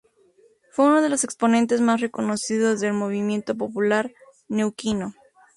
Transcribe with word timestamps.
Fue 0.71 0.85
uno 0.85 0.99
de 1.03 1.09
los 1.09 1.23
exponentes 1.23 1.79
más 1.79 2.01
reconocidos 2.01 2.79
del 2.79 2.91
Movimiento 2.93 3.55
Popular 3.55 4.11
Neuquino. 4.47 5.13